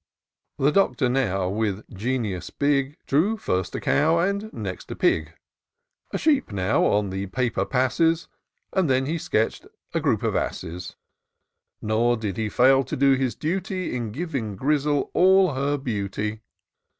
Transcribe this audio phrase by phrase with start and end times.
[0.57, 2.97] The Doctor now, with geiaus big,
[3.37, 5.33] First drew a cow, and next a pig:
[6.09, 8.27] A sheep now on the paper passes.
[8.73, 10.95] And then he sketched a group of asses:
[11.83, 16.41] Nor did he fail to do his duty In giving Grizzle all her beauty.